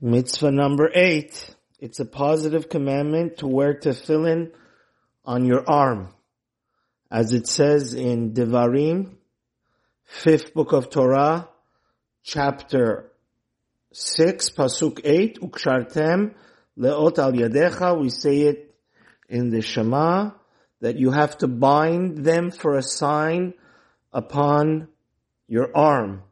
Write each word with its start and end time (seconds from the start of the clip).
Mitzvah 0.00 0.52
number 0.52 0.88
eight. 0.94 1.56
It's 1.80 1.98
a 1.98 2.04
positive 2.04 2.68
commandment 2.68 3.38
to 3.38 3.48
wear 3.48 3.74
tefillin 3.74 4.52
on 5.24 5.44
your 5.44 5.68
arm. 5.68 6.14
As 7.10 7.32
it 7.32 7.48
says 7.48 7.94
in 7.94 8.32
Devarim, 8.32 9.16
fifth 10.04 10.54
book 10.54 10.72
of 10.72 10.88
Torah, 10.88 11.48
chapter 12.22 13.10
six, 13.92 14.50
pasuk 14.50 15.00
eight, 15.02 15.40
ukshartem 15.40 16.34
leot 16.78 17.18
al 17.18 17.32
yadecha. 17.32 18.00
We 18.00 18.10
say 18.10 18.42
it 18.42 18.76
in 19.28 19.50
the 19.50 19.62
Shema 19.62 20.30
that 20.80 20.96
you 20.96 21.10
have 21.10 21.38
to 21.38 21.48
bind 21.48 22.24
them 22.24 22.52
for 22.52 22.78
a 22.78 22.82
sign 22.82 23.52
upon 24.12 24.86
your 25.48 25.76
arm. 25.76 26.22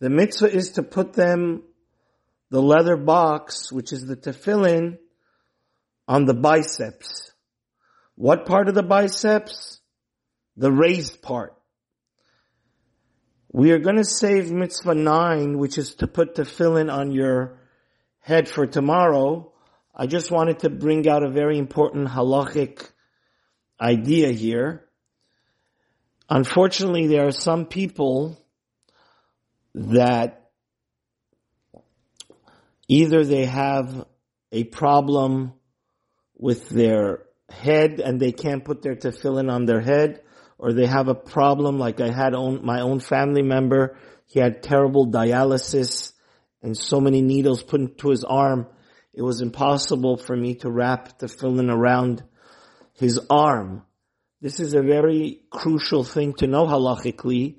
The 0.00 0.10
mitzvah 0.10 0.54
is 0.54 0.72
to 0.72 0.82
put 0.82 1.14
them 1.14 1.62
the 2.52 2.60
leather 2.60 2.98
box, 2.98 3.72
which 3.72 3.94
is 3.94 4.04
the 4.04 4.14
tefillin, 4.14 4.98
on 6.06 6.26
the 6.26 6.34
biceps. 6.34 7.32
What 8.14 8.44
part 8.44 8.68
of 8.68 8.74
the 8.74 8.82
biceps? 8.82 9.80
The 10.58 10.70
raised 10.70 11.22
part. 11.22 11.54
We 13.50 13.70
are 13.70 13.78
going 13.78 13.96
to 13.96 14.04
save 14.04 14.52
mitzvah 14.52 14.94
nine, 14.94 15.56
which 15.56 15.78
is 15.78 15.94
to 15.96 16.06
put 16.06 16.34
tefillin 16.34 16.92
on 16.92 17.10
your 17.10 17.58
head 18.20 18.50
for 18.50 18.66
tomorrow. 18.66 19.54
I 19.94 20.06
just 20.06 20.30
wanted 20.30 20.58
to 20.58 20.68
bring 20.68 21.08
out 21.08 21.22
a 21.22 21.30
very 21.30 21.56
important 21.56 22.08
halachic 22.08 22.86
idea 23.80 24.30
here. 24.30 24.84
Unfortunately, 26.28 27.06
there 27.06 27.26
are 27.26 27.32
some 27.32 27.64
people 27.64 28.38
that 29.74 30.41
Either 32.92 33.24
they 33.24 33.46
have 33.46 34.04
a 34.52 34.64
problem 34.64 35.54
with 36.36 36.68
their 36.68 37.24
head 37.48 38.00
and 38.00 38.20
they 38.20 38.32
can't 38.32 38.66
put 38.66 38.82
their 38.82 38.96
tefillin 38.96 39.50
on 39.50 39.64
their 39.64 39.80
head, 39.80 40.20
or 40.58 40.74
they 40.74 40.84
have 40.84 41.08
a 41.08 41.14
problem 41.14 41.78
like 41.78 42.02
I 42.02 42.10
had 42.10 42.34
own, 42.34 42.62
my 42.62 42.82
own 42.82 43.00
family 43.00 43.40
member. 43.40 43.96
He 44.26 44.40
had 44.40 44.62
terrible 44.62 45.06
dialysis 45.10 46.12
and 46.62 46.76
so 46.76 47.00
many 47.00 47.22
needles 47.22 47.62
put 47.62 47.80
into 47.80 48.10
his 48.10 48.24
arm. 48.24 48.66
It 49.14 49.22
was 49.22 49.40
impossible 49.40 50.18
for 50.18 50.36
me 50.36 50.56
to 50.56 50.70
wrap 50.70 51.18
tefillin 51.18 51.70
around 51.70 52.22
his 52.92 53.18
arm. 53.30 53.84
This 54.42 54.60
is 54.60 54.74
a 54.74 54.82
very 54.82 55.40
crucial 55.48 56.04
thing 56.04 56.34
to 56.34 56.46
know 56.46 56.66
halachically, 56.66 57.56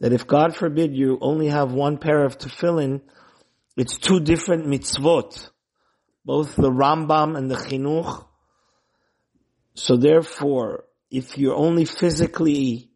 that 0.00 0.12
if 0.12 0.26
God 0.26 0.54
forbid 0.54 0.94
you 0.94 1.16
only 1.22 1.46
have 1.46 1.72
one 1.72 1.96
pair 1.96 2.26
of 2.26 2.36
tefillin, 2.36 3.00
it's 3.76 3.98
two 3.98 4.20
different 4.20 4.66
mitzvot, 4.66 5.50
both 6.24 6.56
the 6.56 6.70
Rambam 6.70 7.36
and 7.36 7.50
the 7.50 7.56
Chinuch. 7.56 8.26
So 9.74 9.96
therefore, 9.96 10.84
if 11.10 11.36
you're 11.36 11.54
only 11.54 11.84
physically, 11.84 12.90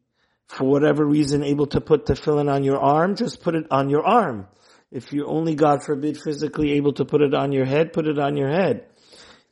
for 0.47 0.65
whatever 0.65 1.05
reason, 1.05 1.45
able 1.45 1.67
to 1.69 1.81
put 1.81 2.07
tefillin 2.07 2.51
on 2.51 2.65
your 2.65 2.79
arm, 2.79 3.15
just 3.15 3.43
put 3.43 3.55
it 3.55 3.67
on 3.71 3.91
your 3.91 4.05
arm. 4.05 4.49
If 4.91 5.13
you're 5.13 5.29
only, 5.29 5.55
God 5.55 5.85
forbid, 5.85 6.19
physically 6.19 6.73
able 6.73 6.95
to 6.95 7.05
put 7.05 7.21
it 7.21 7.35
on 7.35 7.53
your 7.53 7.65
head, 7.65 7.93
put 7.93 8.09
it 8.09 8.19
on 8.19 8.37
your 8.37 8.49
head. 8.49 8.87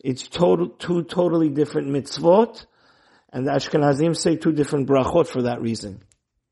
It's 0.00 0.26
total, 0.26 0.70
two 0.70 1.04
totally 1.04 1.50
different 1.50 1.88
mitzvot, 1.88 2.66
and 3.32 3.46
the 3.46 3.52
Ashkenazim 3.52 4.16
say 4.16 4.36
two 4.36 4.52
different 4.52 4.88
brachot 4.88 5.28
for 5.28 5.42
that 5.42 5.60
reason. 5.60 6.02